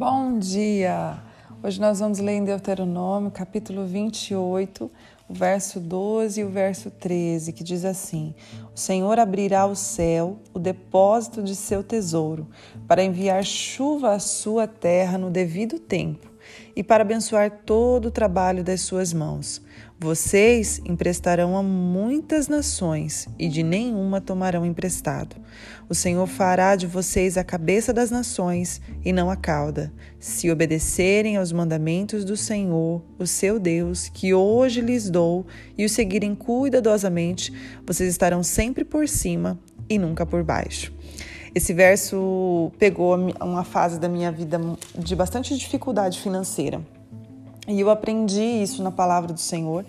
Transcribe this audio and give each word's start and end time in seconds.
Bom 0.00 0.38
dia! 0.38 1.22
Hoje 1.62 1.78
nós 1.78 2.00
vamos 2.00 2.20
ler 2.20 2.32
em 2.32 2.42
Deuteronômio, 2.42 3.30
capítulo 3.30 3.84
28, 3.84 4.90
o 5.28 5.34
verso 5.34 5.78
12 5.78 6.40
e 6.40 6.44
o 6.44 6.48
verso 6.48 6.90
13, 6.90 7.52
que 7.52 7.62
diz 7.62 7.84
assim: 7.84 8.34
O 8.74 8.78
Senhor 8.78 9.18
abrirá 9.18 9.66
o 9.66 9.76
céu, 9.76 10.38
o 10.54 10.58
depósito 10.58 11.42
de 11.42 11.54
seu 11.54 11.84
tesouro, 11.84 12.48
para 12.88 13.04
enviar 13.04 13.44
chuva 13.44 14.14
à 14.14 14.18
sua 14.18 14.66
terra 14.66 15.18
no 15.18 15.28
devido 15.28 15.78
tempo 15.78 16.29
e 16.74 16.82
para 16.82 17.02
abençoar 17.02 17.50
todo 17.64 18.06
o 18.06 18.10
trabalho 18.10 18.62
das 18.62 18.80
suas 18.80 19.12
mãos. 19.12 19.62
Vocês 19.98 20.80
emprestarão 20.86 21.56
a 21.58 21.62
muitas 21.62 22.48
nações 22.48 23.28
e 23.38 23.48
de 23.48 23.62
nenhuma 23.62 24.18
tomarão 24.18 24.64
emprestado. 24.64 25.36
O 25.90 25.94
Senhor 25.94 26.26
fará 26.26 26.74
de 26.74 26.86
vocês 26.86 27.36
a 27.36 27.44
cabeça 27.44 27.92
das 27.92 28.10
nações 28.10 28.80
e 29.04 29.12
não 29.12 29.30
a 29.30 29.36
cauda, 29.36 29.92
se 30.18 30.50
obedecerem 30.50 31.36
aos 31.36 31.52
mandamentos 31.52 32.24
do 32.24 32.36
Senhor, 32.36 33.02
o 33.18 33.26
seu 33.26 33.58
Deus, 33.58 34.08
que 34.08 34.32
hoje 34.32 34.80
lhes 34.80 35.10
dou, 35.10 35.46
e 35.76 35.84
os 35.84 35.92
seguirem 35.92 36.34
cuidadosamente, 36.34 37.52
vocês 37.84 38.08
estarão 38.08 38.42
sempre 38.42 38.84
por 38.84 39.06
cima 39.06 39.58
e 39.88 39.98
nunca 39.98 40.24
por 40.24 40.42
baixo. 40.42 40.92
Esse 41.54 41.72
verso 41.72 42.70
pegou 42.78 43.16
uma 43.40 43.64
fase 43.64 43.98
da 43.98 44.08
minha 44.08 44.30
vida 44.30 44.60
de 44.96 45.16
bastante 45.16 45.56
dificuldade 45.56 46.20
financeira. 46.20 46.80
E 47.66 47.80
eu 47.80 47.90
aprendi 47.90 48.40
isso 48.40 48.82
na 48.82 48.90
palavra 48.90 49.32
do 49.32 49.40
Senhor 49.40 49.84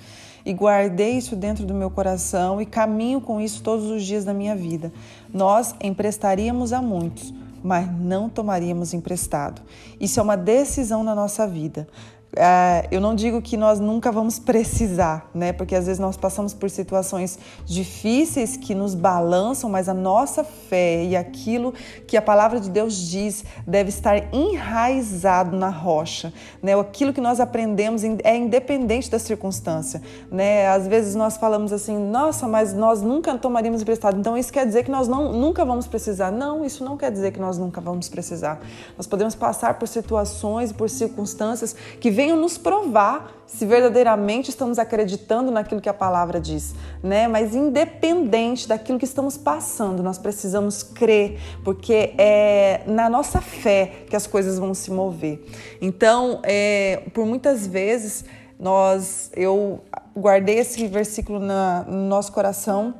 e 0.46 0.54
guardei 0.54 1.18
isso 1.18 1.36
dentro 1.36 1.66
do 1.66 1.74
meu 1.74 1.90
coração 1.90 2.62
e 2.62 2.66
caminho 2.66 3.22
com 3.22 3.40
isso 3.40 3.62
todos 3.62 3.86
os 3.86 4.04
dias 4.04 4.26
da 4.26 4.34
minha 4.34 4.56
vida. 4.56 4.92
Nós 5.32 5.76
emprestaríamos 5.82 6.74
a 6.74 6.82
muitos, 6.82 7.34
mas 7.64 7.92
não 7.92 8.28
tomaríamos 8.28 8.94
emprestado. 8.94 9.62
Isso 10.00 10.20
é 10.20 10.24
uma 10.24 10.36
decisão 10.36 11.04
na 11.04 11.14
nossa 11.14 11.48
vida. 11.48 11.88
É, 12.34 12.88
eu 12.90 13.02
não 13.02 13.14
digo 13.14 13.42
que 13.42 13.58
nós 13.58 13.78
nunca 13.80 14.10
vamos 14.10 14.40
precisar, 14.40 15.30
né? 15.34 15.52
Porque 15.52 15.76
às 15.76 15.86
vezes 15.86 16.00
nós 16.00 16.16
passamos 16.16 16.54
por 16.54 16.70
situações 16.70 17.38
difíceis 17.66 18.56
que 18.56 18.74
nos 18.74 18.96
balançam, 18.96 19.70
mas 19.70 19.90
a 19.90 19.94
nossa 19.94 20.42
fé 20.42 21.04
e 21.04 21.16
aquilo 21.16 21.74
que 22.08 22.16
a 22.16 22.22
palavra 22.22 22.62
de 22.62 22.70
Deus 22.70 22.96
diz 23.10 23.44
deve 23.68 23.90
estar 23.90 24.34
enraizado 24.34 25.58
na 25.58 25.68
rocha, 25.68 26.34
né? 26.64 26.74
Aquilo 26.80 27.12
que 27.12 27.20
nós 27.20 27.42
aprendemos 27.42 28.02
é 28.24 28.38
independente 28.38 29.12
da 29.12 29.20
circunstância, 29.20 30.02
né? 30.32 30.68
Às 30.68 30.88
vezes 30.88 31.16
nós 31.16 31.36
falamos 31.36 31.74
assim, 31.74 31.98
nossa, 31.98 32.48
mas 32.48 32.74
nós 32.74 33.02
nunca 33.02 33.38
tomaríamos 33.38 33.82
emprestado, 33.82 34.18
então 34.18 34.38
isso 34.38 34.54
quer 34.54 34.66
dizer 34.66 34.86
que 34.86 34.92
nós 34.92 35.06
não, 35.06 35.34
nunca 35.34 35.66
vamos 35.66 35.86
precisar. 35.86 36.32
Não, 36.32 36.64
isso 36.64 36.82
não 36.86 36.96
quer 36.96 37.12
dizer 37.12 37.34
que 37.34 37.42
nós 37.42 37.58
nunca 37.58 37.82
vamos 37.82 38.08
precisar. 38.08 38.62
Nós 38.96 39.06
podemos 39.06 39.36
passar 39.36 39.74
por 39.78 39.88
situações, 39.88 40.72
por 40.72 40.90
circunstâncias 40.90 41.76
que 42.00 42.21
venham 42.22 42.38
nos 42.38 42.56
provar 42.56 43.32
se 43.48 43.66
verdadeiramente 43.66 44.52
estamos 44.52 44.78
acreditando 44.78 45.50
naquilo 45.50 45.82
que 45.82 45.90
a 45.90 45.94
palavra 45.94 46.40
diz, 46.40 46.76
né? 47.02 47.28
Mas 47.28 47.56
independente 47.56 48.68
daquilo 48.68 49.00
que 49.00 49.06
estamos 49.06 49.38
passando, 49.38 50.04
nós 50.04 50.20
precisamos 50.20 50.84
crer, 50.84 51.40
porque 51.64 52.14
é 52.16 52.84
na 52.86 53.10
nossa 53.10 53.42
fé 53.42 54.06
que 54.08 54.16
as 54.16 54.28
coisas 54.28 54.60
vão 54.60 54.72
se 54.76 54.92
mover. 54.92 55.44
Então, 55.82 56.42
é, 56.44 57.02
por 57.12 57.26
muitas 57.26 57.66
vezes 57.66 58.24
nós, 58.60 59.32
eu 59.36 59.82
guardei 60.16 60.60
esse 60.60 60.88
versículo 60.88 61.40
na, 61.40 61.84
no 61.88 62.08
nosso 62.08 62.32
coração 62.32 62.94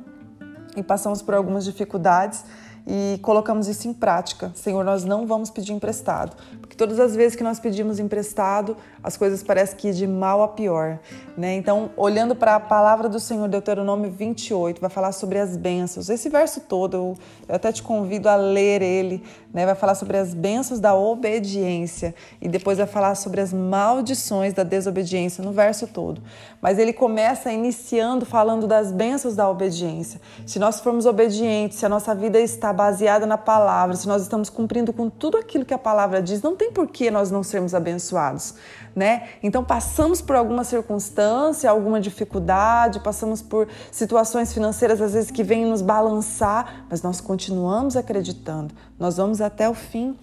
e 0.76 0.82
passamos 0.82 1.22
por 1.22 1.32
algumas 1.32 1.64
dificuldades 1.64 2.44
e 2.86 3.18
colocamos 3.22 3.68
isso 3.68 3.88
em 3.88 3.92
prática. 3.92 4.52
Senhor, 4.54 4.84
nós 4.84 5.04
não 5.04 5.26
vamos 5.26 5.50
pedir 5.50 5.72
emprestado, 5.72 6.36
porque 6.60 6.76
todas 6.76 6.98
as 6.98 7.14
vezes 7.14 7.36
que 7.36 7.44
nós 7.44 7.60
pedimos 7.60 7.98
emprestado, 7.98 8.76
as 9.02 9.16
coisas 9.16 9.42
parecem 9.42 9.76
que 9.76 9.88
ir 9.88 9.94
de 9.94 10.06
mal 10.06 10.42
a 10.42 10.48
pior, 10.48 10.98
né? 11.36 11.54
Então, 11.54 11.90
olhando 11.96 12.34
para 12.34 12.56
a 12.56 12.60
palavra 12.60 13.08
do 13.08 13.20
Senhor, 13.20 13.48
Deuteronômio 13.48 14.10
28, 14.10 14.80
vai 14.80 14.90
falar 14.90 15.12
sobre 15.12 15.38
as 15.38 15.56
bênçãos. 15.56 16.08
Esse 16.08 16.28
verso 16.28 16.60
todo, 16.60 16.96
eu, 16.96 17.16
até 17.48 17.70
te 17.72 17.82
convido 17.82 18.28
a 18.28 18.36
ler 18.36 18.82
ele, 18.82 19.22
né? 19.52 19.64
Vai 19.64 19.74
falar 19.74 19.94
sobre 19.94 20.16
as 20.16 20.34
bênçãos 20.34 20.80
da 20.80 20.94
obediência 20.94 22.14
e 22.40 22.48
depois 22.48 22.78
vai 22.78 22.86
falar 22.86 23.14
sobre 23.14 23.40
as 23.40 23.52
maldições 23.52 24.52
da 24.52 24.62
desobediência 24.62 25.44
no 25.44 25.52
verso 25.52 25.86
todo. 25.86 26.20
Mas 26.60 26.78
ele 26.78 26.92
começa 26.92 27.52
iniciando 27.52 28.24
falando 28.24 28.66
das 28.66 28.90
bênçãos 28.90 29.36
da 29.36 29.48
obediência. 29.48 30.20
Se 30.46 30.58
nós 30.58 30.80
formos 30.80 31.06
obedientes, 31.06 31.78
se 31.78 31.86
a 31.86 31.88
nossa 31.88 32.14
vida 32.14 32.40
está 32.40 32.71
baseada 32.72 33.26
na 33.26 33.38
palavra, 33.38 33.96
se 33.96 34.06
nós 34.06 34.22
estamos 34.22 34.48
cumprindo 34.48 34.92
com 34.92 35.08
tudo 35.08 35.36
aquilo 35.36 35.64
que 35.64 35.74
a 35.74 35.78
palavra 35.78 36.22
diz, 36.22 36.42
não 36.42 36.56
tem 36.56 36.72
por 36.72 36.86
que 36.86 37.10
nós 37.10 37.30
não 37.30 37.42
sermos 37.42 37.74
abençoados, 37.74 38.54
né? 38.94 39.28
Então 39.42 39.64
passamos 39.64 40.20
por 40.20 40.36
alguma 40.36 40.64
circunstância, 40.64 41.70
alguma 41.70 42.00
dificuldade, 42.00 43.00
passamos 43.00 43.42
por 43.42 43.68
situações 43.90 44.52
financeiras 44.52 45.00
às 45.00 45.12
vezes 45.12 45.30
que 45.30 45.42
vêm 45.42 45.64
nos 45.64 45.82
balançar, 45.82 46.86
mas 46.88 47.02
nós 47.02 47.20
continuamos 47.20 47.96
acreditando. 47.96 48.74
Nós 48.98 49.16
vamos 49.16 49.40
até 49.40 49.68
o 49.68 49.74
fim. 49.74 50.16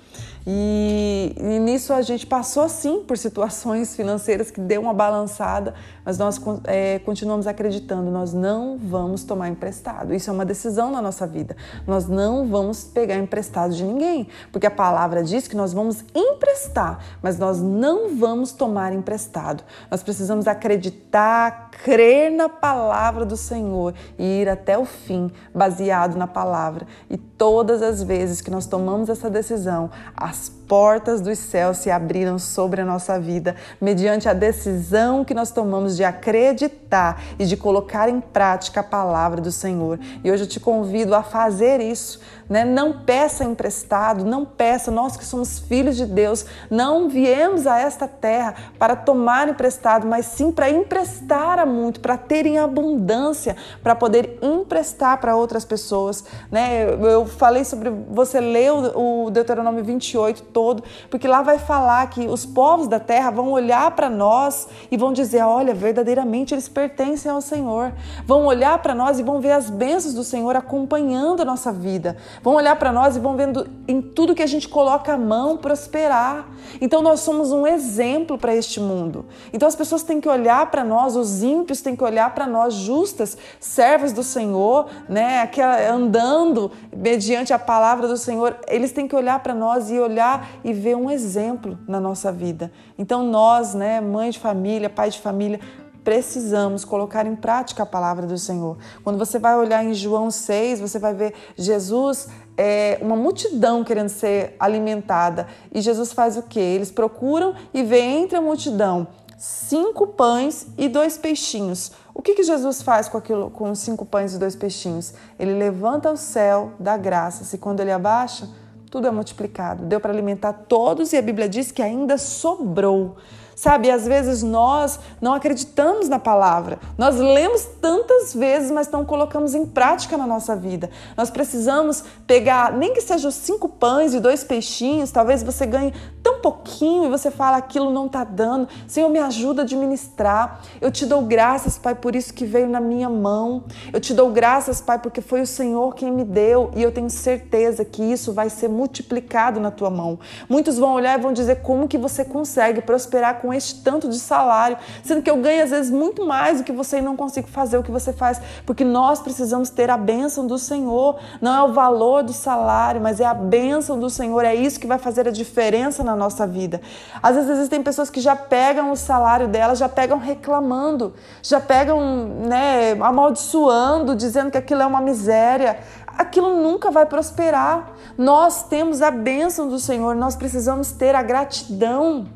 E, 0.47 1.35
e, 1.37 1.59
nisso 1.59 1.93
a 1.93 2.01
gente 2.01 2.25
passou 2.25 2.67
sim 2.69 3.03
por 3.03 3.17
situações 3.17 3.95
financeiras 3.95 4.49
que 4.49 4.59
deu 4.59 4.81
uma 4.81 4.93
balançada, 4.93 5.75
mas 6.03 6.17
nós 6.17 6.41
é, 6.63 6.97
continuamos 6.99 7.45
acreditando, 7.45 8.09
nós 8.09 8.33
não 8.33 8.77
vamos 8.77 9.23
tomar 9.23 9.49
emprestado. 9.49 10.13
Isso 10.13 10.29
é 10.29 10.33
uma 10.33 10.45
decisão 10.45 10.91
na 10.91 11.01
nossa 11.01 11.27
vida. 11.27 11.55
Nós 11.85 12.07
não 12.07 12.38
vamos 12.45 12.83
pegar 12.83 13.17
emprestado 13.17 13.73
de 13.73 13.83
ninguém, 13.83 14.27
porque 14.51 14.67
a 14.67 14.71
palavra 14.71 15.23
diz 15.23 15.47
que 15.47 15.55
nós 15.55 15.73
vamos 15.73 16.03
emprestar, 16.13 16.99
mas 17.21 17.37
nós 17.37 17.59
não 17.59 18.17
vamos 18.17 18.51
tomar 18.51 18.93
emprestado. 18.93 19.63
Nós 19.89 20.03
precisamos 20.03 20.47
acreditar, 20.47 21.69
crer 21.83 22.31
na 22.31 22.49
palavra 22.49 23.25
do 23.25 23.37
Senhor 23.37 23.93
e 24.17 24.41
ir 24.41 24.49
até 24.49 24.77
o 24.77 24.85
fim, 24.85 25.31
baseado 25.53 26.15
na 26.15 26.27
palavra. 26.27 26.85
E 27.09 27.17
todas 27.17 27.81
as 27.81 28.03
vezes 28.03 28.41
que 28.41 28.51
nós 28.51 28.65
tomamos 28.65 29.09
essa 29.09 29.29
decisão, 29.29 29.89
as 30.15 30.49
portas 30.69 31.19
dos 31.19 31.39
céus 31.39 31.77
se 31.77 31.89
abriram 31.89 32.37
sobre 32.37 32.81
a 32.81 32.85
nossa 32.85 33.19
vida, 33.19 33.55
mediante 33.81 34.29
a 34.29 34.33
decisão 34.33 35.25
que 35.25 35.33
nós 35.33 35.49
tomamos 35.49 35.97
de 35.97 36.03
acreditar 36.03 37.21
e 37.39 37.45
de 37.45 37.57
colocar 37.57 38.07
em 38.07 38.21
prática 38.21 38.81
a 38.81 38.83
palavra 38.83 39.41
do 39.41 39.51
Senhor. 39.51 39.99
E 40.23 40.31
hoje 40.31 40.43
eu 40.43 40.47
te 40.47 40.59
convido 40.59 41.15
a 41.15 41.23
fazer 41.23 41.81
isso, 41.81 42.19
né? 42.49 42.65
Não 42.65 42.99
peça 43.01 43.43
emprestado, 43.43 44.25
não 44.25 44.45
peça, 44.45 44.89
nós 44.91 45.15
que 45.15 45.25
somos 45.25 45.59
filhos 45.59 45.95
de 45.95 46.05
Deus, 46.05 46.45
não 46.69 47.07
viemos 47.07 47.67
a 47.67 47.79
esta 47.79 48.07
terra 48.07 48.55
para 48.77 48.95
tomar 48.95 49.47
emprestado, 49.47 50.07
mas 50.07 50.25
sim 50.25 50.51
para 50.51 50.69
emprestar 50.69 51.59
a 51.59 51.65
muito, 51.65 51.99
para 51.99 52.17
ter 52.17 52.45
em 52.45 52.57
abundância, 52.57 53.55
para 53.83 53.95
poder 53.95 54.39
emprestar 54.41 55.19
para 55.19 55.35
outras 55.35 55.63
pessoas, 55.63 56.23
né? 56.51 56.83
Eu 56.89 57.25
falei 57.25 57.63
sobre 57.63 57.89
você 57.89 58.39
ler 58.39 58.71
o 58.71 59.29
Deuteronômio 59.29 59.83
28 59.83 60.43
todo, 60.43 60.83
porque 61.09 61.27
lá 61.27 61.41
vai 61.41 61.59
falar 61.59 62.09
que 62.09 62.27
os 62.27 62.45
povos 62.45 62.87
da 62.87 62.99
terra 62.99 63.29
vão 63.29 63.51
olhar 63.51 63.91
para 63.91 64.09
nós 64.09 64.67
e 64.91 64.97
vão 64.97 65.13
dizer: 65.13 65.43
olha, 65.43 65.73
verdadeiramente 65.73 66.53
eles 66.53 66.67
pertencem 66.67 67.31
ao 67.31 67.41
Senhor. 67.41 67.93
Vão 68.25 68.45
olhar 68.45 68.79
para 68.79 68.95
nós 68.95 69.19
e 69.19 69.23
vão 69.23 69.39
ver 69.39 69.51
as 69.51 69.69
bênçãos 69.69 70.13
do 70.13 70.23
Senhor 70.23 70.55
acompanhando 70.55 71.41
a 71.41 71.45
nossa 71.45 71.71
vida. 71.71 72.17
Vão 72.41 72.55
olhar 72.55 72.75
para 72.75 72.91
nós 72.91 73.15
e 73.15 73.19
vão 73.19 73.35
vendo 73.35 73.67
em 73.87 74.01
tudo 74.01 74.35
que 74.35 74.43
a 74.43 74.47
gente 74.47 74.67
coloca 74.67 75.13
a 75.13 75.17
mão 75.17 75.57
prosperar. 75.57 76.47
Então 76.79 77.01
nós 77.01 77.21
somos 77.21 77.51
um 77.51 77.65
exemplo 77.65 78.37
para 78.37 78.55
este 78.55 78.79
mundo. 78.79 79.25
Então 79.51 79.67
as 79.67 79.75
pessoas 79.75 80.03
têm 80.03 80.21
que 80.21 80.29
olhar 80.29 80.69
para 80.71 80.83
nós, 80.83 81.15
os 81.15 81.43
ímpios 81.43 81.81
têm 81.81 81.95
que 81.95 82.03
olhar 82.03 82.33
para 82.33 82.47
nós, 82.47 82.73
justas, 82.73 83.37
servas 83.59 84.13
do 84.13 84.23
Senhor, 84.23 84.87
né, 85.07 85.41
aquela, 85.41 85.91
andando 85.91 86.71
mediante 86.95 87.53
a 87.53 87.59
palavra 87.59 88.07
do 88.07 88.17
Senhor. 88.17 88.57
Eles 88.67 88.91
têm 88.91 89.07
que 89.07 89.15
olhar 89.15 89.39
para 89.41 89.53
nós 89.53 89.89
e 89.89 89.99
olhar 89.99 90.47
e 90.63 90.73
ver 90.73 90.95
um 90.95 91.09
exemplo 91.09 91.77
na 91.87 91.99
nossa 91.99 92.31
vida. 92.31 92.71
Então 92.97 93.23
nós, 93.23 93.73
né, 93.73 93.99
mãe 93.99 94.29
de 94.29 94.39
família, 94.39 94.89
pai 94.89 95.09
de 95.09 95.19
família, 95.19 95.59
precisamos 96.03 96.85
colocar 96.85 97.25
em 97.25 97.35
prática 97.35 97.83
a 97.83 97.85
palavra 97.85 98.25
do 98.25 98.37
Senhor. 98.37 98.77
Quando 99.03 99.17
você 99.17 99.37
vai 99.37 99.55
olhar 99.55 99.83
em 99.83 99.93
João 99.93 100.31
6, 100.31 100.79
você 100.79 100.99
vai 100.99 101.13
ver 101.13 101.33
Jesus, 101.57 102.27
é, 102.57 102.97
uma 103.01 103.15
multidão 103.15 103.83
querendo 103.83 104.09
ser 104.09 104.55
alimentada. 104.59 105.47
E 105.73 105.81
Jesus 105.81 106.13
faz 106.13 106.37
o 106.37 106.43
quê? 106.43 106.59
Eles 106.59 106.91
procuram 106.91 107.55
e 107.73 107.83
vê 107.83 107.99
entre 107.99 108.37
a 108.37 108.41
multidão 108.41 109.07
cinco 109.39 110.05
pães 110.05 110.67
e 110.77 110.89
dois 110.89 111.17
peixinhos. 111.17 111.93
O 112.13 112.21
que, 112.21 112.35
que 112.35 112.43
Jesus 112.43 112.81
faz 112.81 113.07
com 113.07 113.17
aquilo, 113.17 113.49
com 113.49 113.73
cinco 113.73 114.05
pães 114.05 114.33
e 114.33 114.37
dois 114.37 114.53
peixinhos? 114.53 115.13
Ele 115.39 115.53
levanta 115.53 116.11
o 116.11 116.17
céu, 116.17 116.73
dá 116.77 116.97
graças, 116.97 117.53
e 117.53 117.57
quando 117.57 117.79
ele 117.79 117.91
abaixa, 117.91 118.49
tudo 118.91 119.07
é 119.07 119.11
multiplicado. 119.11 119.85
Deu 119.85 120.01
para 120.01 120.11
alimentar 120.11 120.51
todos 120.51 121.13
e 121.13 121.17
a 121.17 121.21
Bíblia 121.21 121.47
diz 121.47 121.71
que 121.71 121.81
ainda 121.81 122.17
sobrou. 122.17 123.15
Sabe, 123.59 123.91
às 123.91 124.07
vezes 124.07 124.41
nós 124.41 124.97
não 125.19 125.33
acreditamos 125.33 126.07
na 126.07 126.17
palavra. 126.17 126.79
Nós 126.97 127.17
lemos 127.17 127.65
tantas 127.81 128.33
vezes, 128.33 128.71
mas 128.71 128.89
não 128.89 129.03
colocamos 129.03 129.53
em 129.53 129.65
prática 129.65 130.15
na 130.15 130.25
nossa 130.25 130.55
vida. 130.55 130.89
Nós 131.17 131.29
precisamos 131.29 132.01
pegar, 132.25 132.71
nem 132.71 132.93
que 132.93 133.01
sejam 133.01 133.29
cinco 133.29 133.67
pães 133.67 134.13
e 134.13 134.21
dois 134.21 134.45
peixinhos, 134.45 135.11
talvez 135.11 135.43
você 135.43 135.65
ganhe 135.65 135.93
pouquinho 136.39 137.05
e 137.05 137.09
você 137.09 137.29
fala 137.29 137.57
aquilo 137.57 137.91
não 137.91 138.05
está 138.05 138.23
dando. 138.23 138.67
Senhor, 138.87 139.09
me 139.09 139.19
ajuda 139.19 139.61
a 139.61 139.65
administrar. 139.65 140.61
Eu 140.81 140.91
te 140.91 141.05
dou 141.05 141.21
graças, 141.21 141.77
Pai, 141.77 141.95
por 141.95 142.15
isso 142.15 142.33
que 142.33 142.45
veio 142.45 142.67
na 142.67 142.79
minha 142.79 143.09
mão. 143.09 143.63
Eu 143.91 143.99
te 143.99 144.13
dou 144.13 144.31
graças, 144.31 144.81
Pai, 144.81 144.99
porque 144.99 145.21
foi 145.21 145.41
o 145.41 145.47
Senhor 145.47 145.93
quem 145.95 146.11
me 146.11 146.23
deu 146.23 146.71
e 146.75 146.81
eu 146.81 146.91
tenho 146.91 147.09
certeza 147.09 147.83
que 147.85 148.01
isso 148.03 148.33
vai 148.33 148.49
ser 148.49 148.69
multiplicado 148.69 149.59
na 149.59 149.71
tua 149.71 149.89
mão. 149.89 150.19
Muitos 150.47 150.77
vão 150.77 150.93
olhar 150.93 151.17
e 151.17 151.21
vão 151.21 151.33
dizer 151.33 151.61
como 151.61 151.87
que 151.87 151.97
você 151.97 152.23
consegue 152.23 152.81
prosperar 152.81 153.41
com 153.41 153.53
este 153.53 153.83
tanto 153.83 154.07
de 154.07 154.19
salário, 154.19 154.77
sendo 155.03 155.21
que 155.21 155.29
eu 155.29 155.37
ganho 155.37 155.63
às 155.63 155.69
vezes 155.69 155.91
muito 155.91 156.25
mais 156.25 156.59
do 156.59 156.63
que 156.63 156.71
você 156.71 156.97
e 156.97 157.01
não 157.01 157.15
consigo 157.15 157.47
fazer 157.47 157.77
o 157.77 157.83
que 157.83 157.91
você 157.91 158.13
faz, 158.13 158.41
porque 158.65 158.83
nós 158.83 159.21
precisamos 159.21 159.69
ter 159.69 159.89
a 159.89 159.97
bênção 159.97 160.47
do 160.47 160.57
Senhor. 160.57 161.19
Não 161.41 161.53
é 161.53 161.63
o 161.63 161.73
valor 161.73 162.23
do 162.23 162.33
salário, 162.33 163.01
mas 163.01 163.19
é 163.19 163.25
a 163.25 163.33
bênção 163.33 163.99
do 163.99 164.09
Senhor. 164.09 164.45
É 164.45 164.55
isso 164.55 164.79
que 164.79 164.87
vai 164.87 164.97
fazer 164.97 165.27
a 165.27 165.31
diferença 165.31 166.03
na 166.03 166.15
nossa 166.15 166.28
vida. 166.45 166.81
Às 167.21 167.35
vezes 167.35 167.49
existem 167.51 167.81
pessoas 167.81 168.09
que 168.09 168.19
já 168.19 168.35
pegam 168.35 168.91
o 168.91 168.95
salário 168.95 169.47
delas, 169.47 169.79
já 169.79 169.89
pegam 169.89 170.17
reclamando, 170.17 171.13
já 171.41 171.59
pegam, 171.59 171.99
né, 172.47 172.93
amaldiçoando, 172.99 174.15
dizendo 174.15 174.51
que 174.51 174.57
aquilo 174.57 174.81
é 174.81 174.85
uma 174.85 175.01
miséria. 175.01 175.79
Aquilo 176.17 176.61
nunca 176.61 176.91
vai 176.91 177.05
prosperar. 177.05 177.93
Nós 178.17 178.63
temos 178.63 179.01
a 179.01 179.11
bênção 179.11 179.69
do 179.69 179.79
Senhor, 179.79 180.15
nós 180.15 180.35
precisamos 180.35 180.91
ter 180.91 181.15
a 181.15 181.23
gratidão 181.23 182.27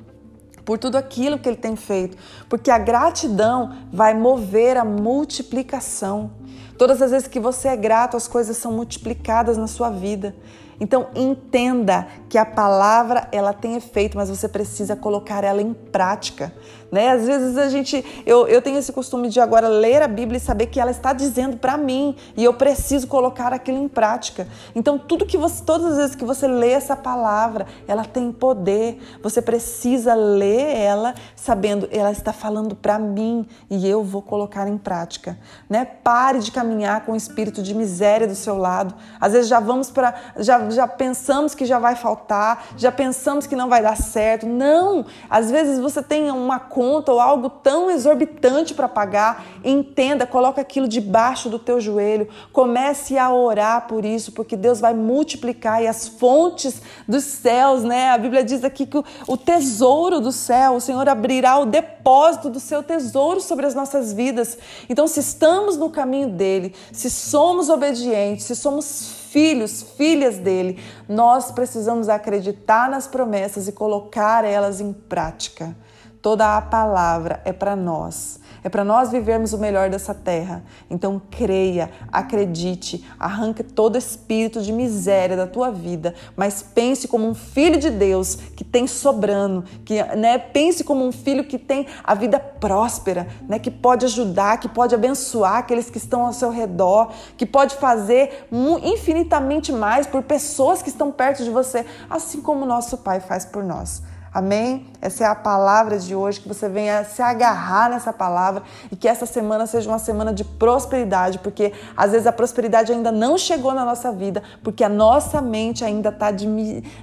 por 0.65 0.77
tudo 0.77 0.97
aquilo 0.97 1.37
que 1.37 1.47
ele 1.47 1.57
tem 1.57 1.75
feito, 1.75 2.17
porque 2.47 2.71
a 2.71 2.77
gratidão 2.77 3.75
vai 3.91 4.13
mover 4.13 4.77
a 4.77 4.85
multiplicação. 4.85 6.31
Todas 6.77 7.01
as 7.01 7.11
vezes 7.11 7.27
que 7.27 7.39
você 7.39 7.67
é 7.69 7.75
grato, 7.75 8.17
as 8.17 8.27
coisas 8.27 8.57
são 8.57 8.71
multiplicadas 8.71 9.57
na 9.57 9.67
sua 9.67 9.89
vida. 9.89 10.35
Então 10.83 11.07
entenda 11.15 12.05
que 12.27 12.37
a 12.37 12.45
palavra 12.45 13.29
ela 13.31 13.53
tem 13.53 13.77
efeito, 13.77 14.17
mas 14.17 14.27
você 14.27 14.49
precisa 14.49 14.97
colocar 14.97 15.41
ela 15.41 15.61
em 15.61 15.73
prática. 15.73 16.53
Né? 16.93 17.09
Às 17.09 17.25
vezes 17.25 17.57
a 17.57 17.69
gente, 17.69 18.05
eu, 18.23 18.47
eu 18.47 18.61
tenho 18.61 18.77
esse 18.77 18.93
costume 18.93 19.27
de 19.27 19.39
agora 19.39 19.67
ler 19.67 20.03
a 20.03 20.07
Bíblia 20.07 20.37
e 20.37 20.39
saber 20.39 20.67
que 20.67 20.79
ela 20.79 20.91
está 20.91 21.11
dizendo 21.11 21.57
para 21.57 21.75
mim 21.75 22.15
e 22.37 22.43
eu 22.43 22.53
preciso 22.53 23.07
colocar 23.07 23.51
aquilo 23.51 23.79
em 23.79 23.87
prática. 23.87 24.47
Então 24.75 24.99
tudo 24.99 25.25
que 25.25 25.35
você, 25.35 25.63
todas 25.63 25.93
as 25.93 25.97
vezes 25.97 26.15
que 26.15 26.23
você 26.23 26.47
lê 26.47 26.69
essa 26.69 26.95
palavra, 26.95 27.65
ela 27.87 28.05
tem 28.05 28.31
poder. 28.31 29.01
Você 29.23 29.41
precisa 29.41 30.13
ler 30.13 30.77
ela 30.77 31.15
sabendo 31.35 31.89
ela 31.91 32.11
está 32.11 32.31
falando 32.31 32.75
para 32.75 32.99
mim 32.99 33.47
e 33.71 33.89
eu 33.89 34.03
vou 34.03 34.21
colocar 34.21 34.67
em 34.67 34.77
prática. 34.77 35.35
Né? 35.67 35.85
Pare 35.85 36.37
de 36.37 36.51
caminhar 36.51 37.03
com 37.07 37.13
o 37.13 37.15
espírito 37.15 37.63
de 37.63 37.73
miséria 37.73 38.27
do 38.27 38.35
seu 38.35 38.55
lado. 38.55 38.93
Às 39.19 39.33
vezes 39.33 39.47
já 39.47 39.59
vamos 39.59 39.89
para 39.89 40.13
já, 40.37 40.69
já 40.69 40.87
pensamos 40.87 41.55
que 41.55 41.65
já 41.65 41.79
vai 41.79 41.95
faltar, 41.95 42.67
já 42.77 42.91
pensamos 42.91 43.47
que 43.47 43.55
não 43.55 43.67
vai 43.67 43.81
dar 43.81 43.97
certo. 43.97 44.45
Não! 44.45 45.07
Às 45.27 45.49
vezes 45.49 45.79
você 45.79 46.03
tem 46.03 46.29
uma 46.29 46.59
ou 46.83 47.19
algo 47.19 47.49
tão 47.49 47.89
exorbitante 47.89 48.73
para 48.73 48.87
pagar, 48.87 49.45
entenda, 49.63 50.25
coloca 50.25 50.61
aquilo 50.61 50.87
debaixo 50.87 51.49
do 51.49 51.57
teu 51.57 51.79
joelho, 51.79 52.27
comece 52.51 53.17
a 53.17 53.33
orar 53.33 53.87
por 53.87 54.03
isso, 54.03 54.31
porque 54.31 54.55
Deus 54.55 54.79
vai 54.79 54.93
multiplicar 54.93 55.81
e 55.81 55.87
as 55.87 56.07
fontes 56.07 56.81
dos 57.07 57.23
céus, 57.23 57.83
né? 57.83 58.09
A 58.09 58.17
Bíblia 58.17 58.43
diz 58.43 58.63
aqui 58.63 58.85
que 58.85 59.01
o 59.27 59.37
tesouro 59.37 60.19
do 60.19 60.31
céu, 60.31 60.75
o 60.75 60.81
Senhor 60.81 61.07
abrirá 61.07 61.57
o 61.59 61.65
depósito 61.65 62.49
do 62.49 62.59
seu 62.59 62.83
tesouro 62.83 63.39
sobre 63.39 63.65
as 63.65 63.73
nossas 63.73 64.11
vidas. 64.11 64.57
Então, 64.89 65.07
se 65.07 65.19
estamos 65.19 65.77
no 65.77 65.89
caminho 65.89 66.29
dele, 66.29 66.73
se 66.91 67.09
somos 67.09 67.69
obedientes, 67.69 68.45
se 68.45 68.55
somos 68.55 69.23
filhos, 69.33 69.81
filhas 69.97 70.37
dele, 70.37 70.79
nós 71.09 71.51
precisamos 71.51 72.07
acreditar 72.07 72.87
nas 72.87 73.07
promessas 73.07 73.67
e 73.67 73.71
colocar 73.71 74.45
elas 74.45 74.79
em 74.79 74.93
prática. 74.93 75.75
Toda 76.23 76.55
a 76.55 76.61
palavra 76.61 77.41
é 77.43 77.51
para 77.51 77.75
nós. 77.75 78.39
É 78.63 78.69
para 78.69 78.85
nós 78.85 79.11
vivermos 79.11 79.51
o 79.51 79.57
melhor 79.57 79.89
dessa 79.89 80.13
terra. 80.13 80.63
Então 80.89 81.21
creia, 81.29 81.91
acredite, 82.09 83.05
arranque 83.19 83.61
todo 83.61 83.97
espírito 83.97 84.61
de 84.61 84.71
miséria 84.71 85.35
da 85.35 85.45
tua 85.45 85.69
vida, 85.69 86.15
mas 86.37 86.63
pense 86.63 87.09
como 87.09 87.27
um 87.27 87.35
filho 87.35 87.77
de 87.77 87.89
Deus 87.89 88.35
que 88.35 88.63
tem 88.63 88.87
sobrando, 88.87 89.65
que 89.83 90.01
né, 90.15 90.37
pense 90.37 90.81
como 90.85 91.05
um 91.05 91.11
filho 91.11 91.43
que 91.43 91.57
tem 91.57 91.87
a 92.05 92.15
vida 92.15 92.39
próspera, 92.39 93.27
né, 93.49 93.59
que 93.59 93.69
pode 93.69 94.05
ajudar, 94.05 94.61
que 94.61 94.69
pode 94.69 94.95
abençoar 94.95 95.57
aqueles 95.57 95.89
que 95.89 95.97
estão 95.97 96.25
ao 96.25 96.31
seu 96.31 96.49
redor, 96.49 97.11
que 97.35 97.45
pode 97.45 97.75
fazer 97.75 98.47
infinitamente 98.81 99.73
mais 99.73 100.07
por 100.07 100.23
pessoas 100.23 100.81
que 100.81 100.87
estão 100.87 101.11
perto 101.11 101.43
de 101.43 101.49
você, 101.49 101.85
assim 102.09 102.39
como 102.39 102.65
nosso 102.65 102.99
Pai 102.99 103.19
faz 103.19 103.43
por 103.43 103.61
nós. 103.61 104.01
Amém? 104.33 104.87
Essa 104.99 105.25
é 105.25 105.27
a 105.27 105.35
palavra 105.35 105.99
de 105.99 106.15
hoje, 106.15 106.39
que 106.39 106.47
você 106.47 106.67
venha 106.67 107.03
se 107.03 107.21
agarrar 107.21 107.91
nessa 107.91 108.11
palavra 108.11 108.63
e 108.91 108.95
que 108.95 109.07
essa 109.07 109.27
semana 109.27 109.67
seja 109.67 109.87
uma 109.87 109.99
semana 109.99 110.33
de 110.33 110.43
prosperidade, 110.43 111.37
porque 111.37 111.71
às 111.95 112.11
vezes 112.13 112.25
a 112.25 112.31
prosperidade 112.31 112.91
ainda 112.91 113.11
não 113.11 113.37
chegou 113.37 113.75
na 113.75 113.85
nossa 113.85 114.11
vida, 114.11 114.41
porque 114.63 114.83
a 114.83 114.89
nossa 114.89 115.39
mente 115.39 115.85
ainda 115.85 116.09
está 116.09 116.31
de 116.31 116.47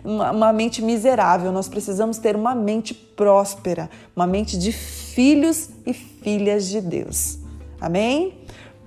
uma 0.05 0.53
mente 0.53 0.82
miserável. 0.82 1.53
Nós 1.53 1.69
precisamos 1.69 2.19
ter 2.19 2.35
uma 2.35 2.55
mente 2.55 2.94
próspera, 2.94 3.88
uma 4.17 4.27
mente 4.27 4.59
de 4.59 4.73
filhos 4.73 5.71
e 5.87 5.93
filhas 5.93 6.67
de 6.67 6.81
Deus. 6.81 7.38
Amém? 7.81 8.39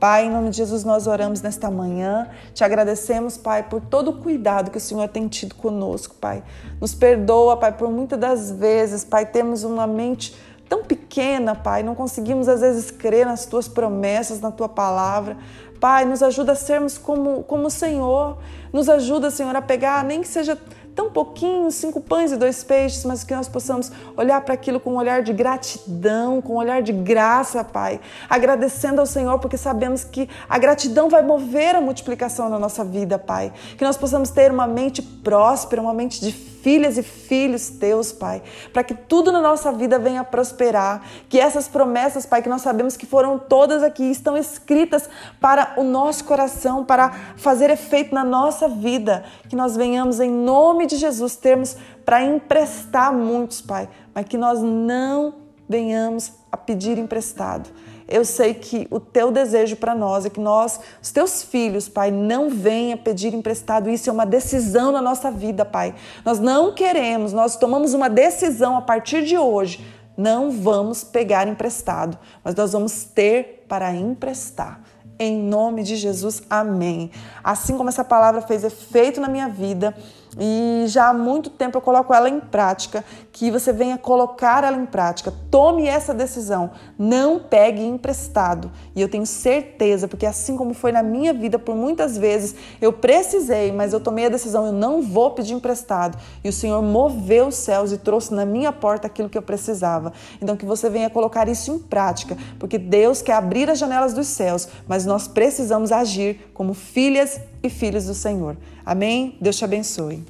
Pai, 0.03 0.25
em 0.25 0.29
nome 0.29 0.49
de 0.49 0.57
Jesus, 0.57 0.83
nós 0.83 1.07
oramos 1.07 1.41
nesta 1.41 1.71
manhã. 1.71 2.27
Te 2.53 2.61
agradecemos, 2.61 3.37
Pai, 3.37 3.63
por 3.63 3.79
todo 3.79 4.09
o 4.09 4.17
cuidado 4.17 4.69
que 4.69 4.77
o 4.77 4.81
Senhor 4.81 5.07
tem 5.07 5.29
tido 5.29 5.55
conosco, 5.55 6.13
Pai. 6.15 6.43
Nos 6.81 6.93
perdoa, 6.93 7.55
Pai, 7.55 7.71
por 7.71 7.89
muitas 7.89 8.19
das 8.19 8.51
vezes, 8.51 9.05
Pai, 9.05 9.25
temos 9.25 9.63
uma 9.63 9.87
mente 9.87 10.35
tão 10.67 10.83
pequena, 10.83 11.55
Pai, 11.55 11.83
não 11.83 11.95
conseguimos 11.95 12.49
às 12.49 12.59
vezes 12.59 12.91
crer 12.91 13.25
nas 13.25 13.45
tuas 13.45 13.69
promessas, 13.69 14.41
na 14.41 14.51
tua 14.51 14.67
palavra. 14.67 15.37
Pai, 15.79 16.03
nos 16.03 16.21
ajuda 16.21 16.51
a 16.51 16.55
sermos 16.55 16.97
como, 16.97 17.41
como 17.43 17.67
o 17.67 17.71
Senhor. 17.71 18.39
Nos 18.73 18.89
ajuda, 18.89 19.31
Senhor, 19.31 19.55
a 19.55 19.61
pegar, 19.61 20.03
nem 20.03 20.19
que 20.19 20.27
seja 20.27 20.57
tão 20.95 21.09
pouquinho, 21.09 21.71
cinco 21.71 21.99
pães 21.99 22.31
e 22.31 22.37
dois 22.37 22.63
peixes, 22.63 23.03
mas 23.05 23.23
que 23.23 23.35
nós 23.35 23.47
possamos 23.47 23.91
olhar 24.15 24.39
para 24.41 24.53
aquilo 24.53 24.79
com 24.79 24.93
um 24.93 24.97
olhar 24.97 25.21
de 25.21 25.33
gratidão, 25.33 26.41
com 26.41 26.53
um 26.53 26.57
olhar 26.57 26.81
de 26.81 26.91
graça, 26.91 27.63
Pai, 27.63 27.99
agradecendo 28.29 28.99
ao 29.01 29.05
Senhor, 29.05 29.39
porque 29.39 29.57
sabemos 29.57 30.03
que 30.03 30.29
a 30.47 30.57
gratidão 30.57 31.09
vai 31.09 31.21
mover 31.21 31.75
a 31.75 31.81
multiplicação 31.81 32.49
na 32.49 32.59
nossa 32.59 32.83
vida, 32.83 33.17
Pai. 33.17 33.51
Que 33.77 33.83
nós 33.83 33.97
possamos 33.97 34.29
ter 34.29 34.51
uma 34.51 34.67
mente 34.67 35.01
próspera, 35.01 35.81
uma 35.81 35.93
mente 35.93 36.21
de 36.21 36.52
filhas 36.63 36.97
e 36.97 37.03
filhos 37.03 37.69
teus, 37.69 38.13
Pai, 38.13 38.41
para 38.71 38.83
que 38.85 38.93
tudo 38.95 39.33
na 39.33 39.41
nossa 39.41 39.71
vida 39.71 39.99
venha 39.99 40.23
prosperar, 40.23 41.05
que 41.27 41.37
essas 41.37 41.67
promessas, 41.67 42.25
Pai, 42.25 42.41
que 42.41 42.47
nós 42.47 42.61
sabemos 42.61 42.95
que 42.95 43.05
foram 43.05 43.37
todas 43.37 43.83
aqui, 43.83 44.09
estão 44.09 44.37
escritas 44.37 45.09
para 45.41 45.73
o 45.77 45.83
nosso 45.83 46.23
coração, 46.23 46.85
para 46.85 47.11
fazer 47.35 47.69
efeito 47.69 48.15
na 48.15 48.23
nossa 48.23 48.69
vida, 48.69 49.25
que 49.49 49.55
nós 49.57 49.75
venhamos 49.75 50.21
em 50.21 50.31
nome 50.31 50.85
de 50.87 50.95
Jesus 50.95 51.35
termos 51.35 51.75
para 52.05 52.23
emprestar 52.23 53.13
muitos, 53.13 53.61
Pai, 53.61 53.89
mas 54.15 54.25
que 54.25 54.37
nós 54.37 54.61
não 54.61 55.35
venhamos 55.67 56.31
a 56.49 56.55
pedir 56.55 56.97
emprestado 56.97 57.69
eu 58.07 58.25
sei 58.25 58.53
que 58.53 58.87
o 58.91 58.99
teu 58.99 59.31
desejo 59.31 59.75
para 59.75 59.95
nós 59.95 60.25
é 60.25 60.29
que 60.29 60.39
nós, 60.39 60.79
os 61.01 61.11
teus 61.11 61.43
filhos, 61.43 61.87
Pai, 61.87 62.11
não 62.11 62.49
venha 62.49 62.97
pedir 62.97 63.33
emprestado. 63.33 63.89
Isso 63.89 64.09
é 64.09 64.13
uma 64.13 64.25
decisão 64.25 64.91
na 64.91 65.01
nossa 65.01 65.31
vida, 65.31 65.63
Pai. 65.63 65.95
Nós 66.25 66.39
não 66.39 66.73
queremos, 66.73 67.33
nós 67.33 67.55
tomamos 67.55 67.93
uma 67.93 68.09
decisão 68.09 68.77
a 68.77 68.81
partir 68.81 69.23
de 69.23 69.37
hoje. 69.37 69.85
Não 70.15 70.51
vamos 70.51 71.03
pegar 71.03 71.47
emprestado, 71.47 72.17
mas 72.43 72.53
nós 72.53 72.73
vamos 72.73 73.03
ter 73.03 73.65
para 73.67 73.93
emprestar. 73.95 74.81
Em 75.17 75.37
nome 75.37 75.83
de 75.83 75.95
Jesus, 75.95 76.41
amém. 76.49 77.11
Assim 77.43 77.77
como 77.77 77.89
essa 77.89 78.03
palavra 78.03 78.41
fez 78.41 78.63
efeito 78.63 79.21
na 79.21 79.27
minha 79.27 79.47
vida, 79.47 79.95
e 80.39 80.85
já 80.87 81.09
há 81.09 81.13
muito 81.13 81.49
tempo 81.49 81.77
eu 81.77 81.81
coloco 81.81 82.13
ela 82.13 82.27
em 82.27 82.39
prática, 82.39 83.05
que 83.33 83.49
você 83.49 83.73
venha 83.73 83.97
colocar 83.97 84.63
ela 84.63 84.77
em 84.77 84.85
prática. 84.85 85.33
Tome 85.49 85.87
essa 85.87 86.13
decisão, 86.13 86.69
não 86.99 87.39
pegue 87.39 87.83
emprestado. 87.83 88.71
E 88.95 89.01
eu 89.01 89.09
tenho 89.09 89.25
certeza, 89.25 90.07
porque 90.07 90.27
assim 90.27 90.55
como 90.55 90.75
foi 90.75 90.91
na 90.91 91.01
minha 91.01 91.33
vida 91.33 91.57
por 91.57 91.75
muitas 91.75 92.15
vezes, 92.15 92.55
eu 92.79 92.93
precisei, 92.93 93.71
mas 93.71 93.91
eu 93.91 93.99
tomei 93.99 94.27
a 94.27 94.29
decisão, 94.29 94.67
eu 94.67 94.71
não 94.71 95.01
vou 95.01 95.31
pedir 95.31 95.55
emprestado. 95.55 96.15
E 96.43 96.47
o 96.47 96.53
Senhor 96.53 96.79
moveu 96.83 97.47
os 97.47 97.55
céus 97.55 97.91
e 97.91 97.97
trouxe 97.97 98.31
na 98.35 98.45
minha 98.45 98.71
porta 98.71 99.07
aquilo 99.07 99.27
que 99.27 99.37
eu 99.37 99.41
precisava. 99.41 100.13
Então 100.39 100.55
que 100.55 100.65
você 100.65 100.87
venha 100.87 101.09
colocar 101.09 101.49
isso 101.49 101.71
em 101.71 101.79
prática, 101.79 102.37
porque 102.59 102.77
Deus 102.77 103.23
quer 103.23 103.33
abrir 103.33 103.67
as 103.67 103.79
janelas 103.79 104.13
dos 104.13 104.27
céus, 104.27 104.67
mas 104.87 105.07
nós 105.07 105.27
precisamos 105.27 105.91
agir 105.91 106.51
como 106.53 106.75
filhas 106.75 107.41
e 107.63 107.69
filhos 107.69 108.05
do 108.05 108.13
Senhor. 108.13 108.55
Amém? 108.85 109.35
Deus 109.41 109.57
te 109.57 109.65
abençoe. 109.65 110.23